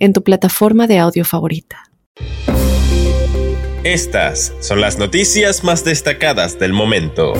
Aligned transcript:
en 0.00 0.12
tu 0.12 0.24
plataforma 0.24 0.86
de 0.86 0.98
audio 0.98 1.24
favorita. 1.24 1.84
Estas 3.84 4.52
son 4.60 4.80
las 4.80 4.98
noticias 4.98 5.62
más 5.62 5.84
destacadas 5.84 6.58
del 6.58 6.72
momento. 6.72 7.34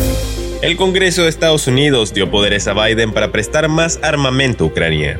El 0.62 0.76
Congreso 0.76 1.22
de 1.22 1.30
Estados 1.30 1.66
Unidos 1.66 2.14
dio 2.14 2.30
poderes 2.30 2.68
a 2.68 2.74
Biden 2.74 3.12
para 3.12 3.32
prestar 3.32 3.68
más 3.68 3.98
armamento 4.02 4.64
a 4.64 4.66
Ucrania. 4.68 5.18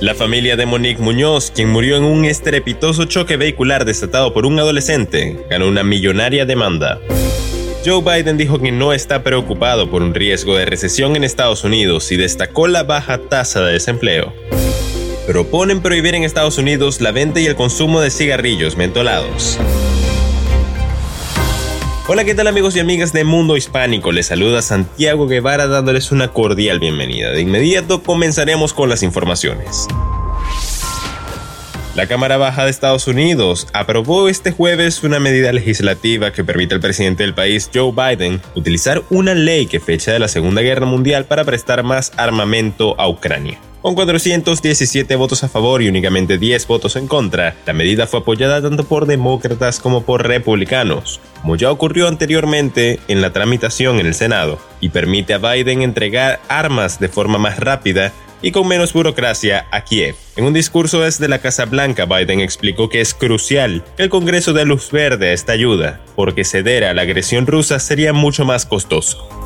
La 0.00 0.14
familia 0.14 0.56
de 0.56 0.66
Monique 0.66 1.00
Muñoz, 1.00 1.50
quien 1.50 1.70
murió 1.70 1.96
en 1.96 2.04
un 2.04 2.24
estrepitoso 2.24 3.04
choque 3.04 3.36
vehicular 3.36 3.84
desatado 3.84 4.34
por 4.34 4.44
un 4.44 4.58
adolescente, 4.58 5.46
ganó 5.48 5.68
una 5.68 5.82
millonaria 5.82 6.44
demanda. 6.44 6.98
Joe 7.84 8.02
Biden 8.02 8.36
dijo 8.36 8.58
que 8.58 8.72
no 8.72 8.92
está 8.92 9.22
preocupado 9.22 9.90
por 9.90 10.02
un 10.02 10.14
riesgo 10.14 10.56
de 10.56 10.64
recesión 10.64 11.16
en 11.16 11.24
Estados 11.24 11.64
Unidos 11.64 12.10
y 12.12 12.16
destacó 12.16 12.66
la 12.66 12.82
baja 12.82 13.18
tasa 13.18 13.62
de 13.62 13.72
desempleo 13.72 14.32
proponen 15.26 15.80
prohibir 15.80 16.14
en 16.14 16.24
Estados 16.24 16.58
Unidos 16.58 17.00
la 17.00 17.10
venta 17.10 17.40
y 17.40 17.46
el 17.46 17.56
consumo 17.56 18.00
de 18.00 18.10
cigarrillos 18.10 18.76
mentolados. 18.76 19.58
Hola, 22.06 22.24
¿qué 22.24 22.34
tal 22.34 22.46
amigos 22.46 22.76
y 22.76 22.80
amigas 22.80 23.14
de 23.14 23.24
Mundo 23.24 23.56
Hispánico? 23.56 24.12
Les 24.12 24.26
saluda 24.26 24.60
Santiago 24.60 25.26
Guevara 25.26 25.66
dándoles 25.66 26.12
una 26.12 26.28
cordial 26.28 26.78
bienvenida. 26.78 27.30
De 27.30 27.40
inmediato 27.40 28.02
comenzaremos 28.02 28.74
con 28.74 28.90
las 28.90 29.02
informaciones. 29.02 29.88
La 31.94 32.06
Cámara 32.06 32.36
Baja 32.36 32.64
de 32.64 32.70
Estados 32.70 33.06
Unidos 33.06 33.68
aprobó 33.72 34.28
este 34.28 34.50
jueves 34.50 35.02
una 35.04 35.20
medida 35.20 35.52
legislativa 35.52 36.32
que 36.32 36.44
permite 36.44 36.74
al 36.74 36.80
presidente 36.80 37.22
del 37.22 37.34
país, 37.34 37.70
Joe 37.72 37.92
Biden, 37.92 38.42
utilizar 38.54 39.02
una 39.10 39.32
ley 39.32 39.66
que 39.66 39.80
fecha 39.80 40.12
de 40.12 40.18
la 40.18 40.28
Segunda 40.28 40.60
Guerra 40.60 40.86
Mundial 40.86 41.24
para 41.24 41.44
prestar 41.44 41.84
más 41.84 42.12
armamento 42.16 43.00
a 43.00 43.08
Ucrania. 43.08 43.58
Con 43.84 43.94
417 43.96 45.14
votos 45.14 45.44
a 45.44 45.48
favor 45.50 45.82
y 45.82 45.88
únicamente 45.88 46.38
10 46.38 46.66
votos 46.68 46.96
en 46.96 47.06
contra, 47.06 47.54
la 47.66 47.74
medida 47.74 48.06
fue 48.06 48.20
apoyada 48.20 48.62
tanto 48.62 48.84
por 48.84 49.04
demócratas 49.04 49.78
como 49.78 50.04
por 50.04 50.26
republicanos, 50.26 51.20
como 51.42 51.56
ya 51.56 51.70
ocurrió 51.70 52.08
anteriormente 52.08 52.98
en 53.08 53.20
la 53.20 53.34
tramitación 53.34 54.00
en 54.00 54.06
el 54.06 54.14
Senado, 54.14 54.58
y 54.80 54.88
permite 54.88 55.34
a 55.34 55.38
Biden 55.38 55.82
entregar 55.82 56.40
armas 56.48 56.98
de 56.98 57.10
forma 57.10 57.36
más 57.36 57.60
rápida 57.60 58.10
y 58.40 58.52
con 58.52 58.66
menos 58.66 58.94
burocracia 58.94 59.66
a 59.70 59.82
Kiev. 59.84 60.16
En 60.36 60.46
un 60.46 60.54
discurso 60.54 61.02
desde 61.02 61.28
la 61.28 61.40
Casa 61.40 61.66
Blanca, 61.66 62.06
Biden 62.06 62.40
explicó 62.40 62.88
que 62.88 63.02
es 63.02 63.12
crucial 63.12 63.84
que 63.98 64.04
el 64.04 64.08
Congreso 64.08 64.54
dé 64.54 64.64
luz 64.64 64.92
verde 64.92 65.28
a 65.28 65.32
esta 65.34 65.52
ayuda, 65.52 66.00
porque 66.16 66.44
ceder 66.44 66.84
a 66.84 66.94
la 66.94 67.02
agresión 67.02 67.46
rusa 67.46 67.78
sería 67.80 68.14
mucho 68.14 68.46
más 68.46 68.64
costoso. 68.64 69.43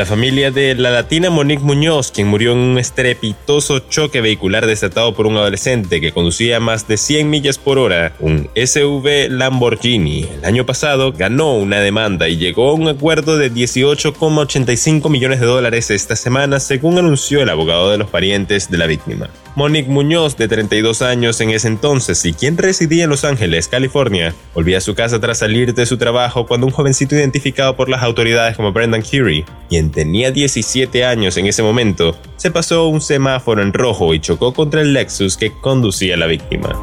La 0.00 0.06
familia 0.06 0.50
de 0.50 0.74
la 0.76 0.90
latina 0.90 1.28
Monique 1.28 1.62
Muñoz, 1.62 2.10
quien 2.10 2.26
murió 2.26 2.52
en 2.52 2.58
un 2.58 2.78
estrepitoso 2.78 3.80
choque 3.80 4.22
vehicular 4.22 4.64
desatado 4.64 5.12
por 5.12 5.26
un 5.26 5.36
adolescente 5.36 6.00
que 6.00 6.10
conducía 6.10 6.58
más 6.58 6.88
de 6.88 6.96
100 6.96 7.28
millas 7.28 7.58
por 7.58 7.76
hora, 7.76 8.14
un 8.18 8.48
SUV 8.56 9.28
Lamborghini, 9.28 10.22
el 10.22 10.44
año 10.46 10.64
pasado 10.64 11.12
ganó 11.12 11.52
una 11.52 11.80
demanda 11.80 12.30
y 12.30 12.38
llegó 12.38 12.70
a 12.70 12.72
un 12.72 12.88
acuerdo 12.88 13.36
de 13.36 13.52
18,85 13.52 15.10
millones 15.10 15.38
de 15.38 15.44
dólares 15.44 15.90
esta 15.90 16.16
semana, 16.16 16.60
según 16.60 16.96
anunció 16.96 17.42
el 17.42 17.50
abogado 17.50 17.90
de 17.90 17.98
los 17.98 18.08
parientes 18.08 18.70
de 18.70 18.78
la 18.78 18.86
víctima. 18.86 19.28
Monique 19.56 19.90
Muñoz, 19.90 20.36
de 20.36 20.48
32 20.48 21.02
años 21.02 21.40
en 21.40 21.50
ese 21.50 21.68
entonces 21.68 22.24
y 22.24 22.32
quien 22.32 22.56
residía 22.56 23.04
en 23.04 23.10
Los 23.10 23.24
Ángeles, 23.24 23.68
California, 23.68 24.32
volvía 24.54 24.78
a 24.78 24.80
su 24.80 24.94
casa 24.94 25.20
tras 25.20 25.38
salir 25.38 25.74
de 25.74 25.86
su 25.86 25.98
trabajo 25.98 26.46
cuando 26.46 26.66
un 26.66 26.72
jovencito 26.72 27.16
identificado 27.16 27.76
por 27.76 27.88
las 27.88 28.02
autoridades 28.02 28.56
como 28.56 28.72
Brendan 28.72 29.02
Curie, 29.02 29.44
quien 29.68 29.89
tenía 29.90 30.30
17 30.30 31.04
años 31.04 31.36
en 31.36 31.46
ese 31.46 31.62
momento, 31.62 32.16
se 32.36 32.50
pasó 32.50 32.88
un 32.88 33.00
semáforo 33.00 33.62
en 33.62 33.72
rojo 33.72 34.14
y 34.14 34.20
chocó 34.20 34.54
contra 34.54 34.80
el 34.80 34.92
Lexus 34.92 35.36
que 35.36 35.52
conducía 35.52 36.14
a 36.14 36.18
la 36.18 36.26
víctima. 36.26 36.80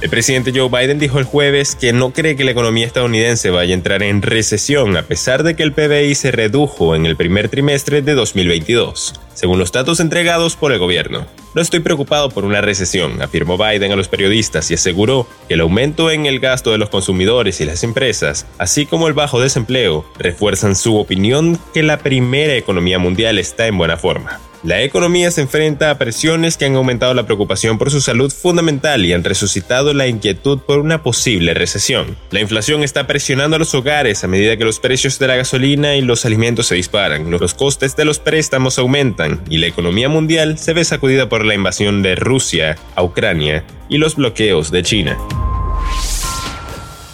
El 0.00 0.10
presidente 0.10 0.52
Joe 0.54 0.68
Biden 0.68 0.98
dijo 0.98 1.18
el 1.18 1.24
jueves 1.24 1.76
que 1.76 1.94
no 1.94 2.10
cree 2.10 2.36
que 2.36 2.44
la 2.44 2.50
economía 2.50 2.86
estadounidense 2.86 3.48
vaya 3.48 3.72
a 3.72 3.74
entrar 3.74 4.02
en 4.02 4.20
recesión 4.20 4.96
a 4.98 5.02
pesar 5.02 5.44
de 5.44 5.56
que 5.56 5.62
el 5.62 5.72
PBI 5.72 6.14
se 6.14 6.30
redujo 6.30 6.94
en 6.94 7.06
el 7.06 7.16
primer 7.16 7.48
trimestre 7.48 8.02
de 8.02 8.12
2022, 8.12 9.14
según 9.32 9.58
los 9.58 9.72
datos 9.72 10.00
entregados 10.00 10.56
por 10.56 10.72
el 10.72 10.78
gobierno. 10.78 11.26
No 11.54 11.62
estoy 11.62 11.80
preocupado 11.80 12.30
por 12.30 12.44
una 12.44 12.60
recesión, 12.60 13.22
afirmó 13.22 13.56
Biden 13.56 13.92
a 13.92 13.96
los 13.96 14.08
periodistas 14.08 14.68
y 14.72 14.74
aseguró 14.74 15.28
que 15.46 15.54
el 15.54 15.60
aumento 15.60 16.10
en 16.10 16.26
el 16.26 16.40
gasto 16.40 16.72
de 16.72 16.78
los 16.78 16.88
consumidores 16.88 17.60
y 17.60 17.64
las 17.64 17.84
empresas, 17.84 18.46
así 18.58 18.86
como 18.86 19.06
el 19.06 19.14
bajo 19.14 19.40
desempleo, 19.40 20.04
refuerzan 20.18 20.74
su 20.74 20.96
opinión 20.96 21.56
que 21.72 21.84
la 21.84 21.98
primera 21.98 22.56
economía 22.56 22.98
mundial 22.98 23.38
está 23.38 23.68
en 23.68 23.78
buena 23.78 23.96
forma. 23.96 24.40
La 24.64 24.82
economía 24.82 25.30
se 25.30 25.42
enfrenta 25.42 25.90
a 25.90 25.98
presiones 25.98 26.56
que 26.56 26.64
han 26.64 26.74
aumentado 26.74 27.12
la 27.12 27.26
preocupación 27.26 27.76
por 27.76 27.90
su 27.90 28.00
salud 28.00 28.32
fundamental 28.32 29.04
y 29.04 29.12
han 29.12 29.22
resucitado 29.22 29.92
la 29.92 30.06
inquietud 30.06 30.58
por 30.58 30.78
una 30.78 31.02
posible 31.02 31.52
recesión. 31.52 32.16
La 32.30 32.40
inflación 32.40 32.82
está 32.82 33.06
presionando 33.06 33.56
a 33.56 33.58
los 33.58 33.74
hogares 33.74 34.24
a 34.24 34.26
medida 34.26 34.56
que 34.56 34.64
los 34.64 34.80
precios 34.80 35.18
de 35.18 35.26
la 35.26 35.36
gasolina 35.36 35.96
y 35.96 36.00
los 36.00 36.24
alimentos 36.24 36.68
se 36.68 36.76
disparan, 36.76 37.30
los 37.30 37.52
costes 37.52 37.94
de 37.94 38.06
los 38.06 38.20
préstamos 38.20 38.78
aumentan 38.78 39.42
y 39.50 39.58
la 39.58 39.66
economía 39.66 40.08
mundial 40.08 40.56
se 40.56 40.72
ve 40.72 40.82
sacudida 40.82 41.28
por 41.28 41.44
la 41.44 41.54
invasión 41.54 42.02
de 42.02 42.14
Rusia 42.14 42.78
a 42.94 43.02
Ucrania 43.02 43.64
y 43.90 43.98
los 43.98 44.16
bloqueos 44.16 44.70
de 44.70 44.82
China. 44.82 45.18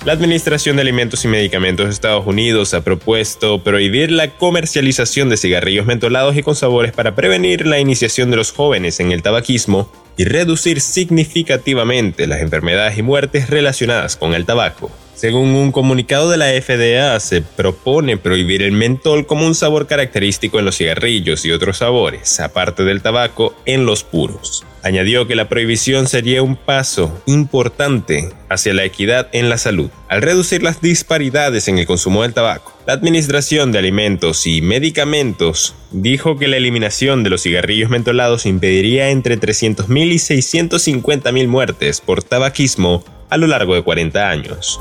La 0.07 0.15
Administración 0.15 0.77
de 0.77 0.83
Alimentos 0.83 1.27
y 1.27 1.29
Medicamentos 1.29 1.85
de 1.85 1.93
Estados 1.93 2.27
Unidos 2.27 2.73
ha 2.73 2.83
propuesto 2.83 3.63
prohibir 3.63 4.11
la 4.11 4.31
comercialización 4.31 5.29
de 5.29 5.37
cigarrillos 5.37 5.85
mentolados 5.85 6.35
y 6.39 6.43
con 6.43 6.57
sabores 6.57 6.93
para 6.93 7.15
prevenir 7.15 7.67
la 7.67 7.81
iniciación 7.81 8.31
de 8.31 8.39
los 8.39 8.51
jóvenes 8.51 8.99
en 9.01 9.13
el 9.13 9.23
tabaquismo 9.23 9.93
y 10.17 10.25
reducir 10.25 10.81
significativamente 10.81 12.27
las 12.27 12.41
enfermedades 12.41 12.97
y 12.97 13.03
muertes 13.03 13.51
relacionadas 13.51 14.17
con 14.17 14.33
el 14.33 14.47
tabaco. 14.47 14.91
Según 15.15 15.51
un 15.51 15.71
comunicado 15.71 16.31
de 16.31 16.39
la 16.39 16.47
FDA, 16.47 17.21
se 17.21 17.43
propone 17.43 18.17
prohibir 18.17 18.63
el 18.63 18.73
mentol 18.73 19.27
como 19.27 19.47
un 19.47 19.55
sabor 19.55 19.87
característico 19.87 20.59
en 20.59 20.65
los 20.65 20.79
cigarrillos 20.79 21.45
y 21.45 21.53
otros 21.53 21.77
sabores, 21.77 22.41
aparte 22.41 22.85
del 22.85 23.03
tabaco, 23.03 23.55
en 23.67 23.85
los 23.85 24.03
puros. 24.03 24.65
Añadió 24.83 25.27
que 25.27 25.35
la 25.35 25.49
prohibición 25.49 26.07
sería 26.07 26.43
un 26.43 26.57
paso 26.57 27.23
importante 27.27 28.31
hacia 28.49 28.73
la 28.73 28.85
equidad 28.85 29.29
en 29.33 29.51
la 29.51 29.59
salud, 29.59 29.91
al 30.09 30.23
reducir 30.23 30.63
las 30.63 30.81
disparidades 30.81 31.69
en 31.69 31.79
el 31.79 31.87
consumo 31.87 32.23
del 32.23 32.33
tabaco. 32.33 32.73
La 32.87 32.95
Administración 32.95 33.73
de 33.73 33.79
Alimentos 33.79 34.47
y 34.47 34.63
Medicamentos 34.63 35.75
dijo 35.91 36.39
que 36.39 36.49
la 36.49 36.57
eliminación 36.57 37.23
de 37.23 37.31
los 37.31 37.43
cigarrillos 37.43 37.91
mentolados 37.91 38.47
impediría 38.47 39.11
entre 39.11 39.39
300.000 39.39 40.13
y 40.13 40.17
650.000 40.17 41.47
muertes 41.47 42.01
por 42.01 42.23
tabaquismo 42.23 43.05
a 43.29 43.37
lo 43.37 43.47
largo 43.47 43.75
de 43.75 43.83
40 43.83 44.31
años. 44.31 44.81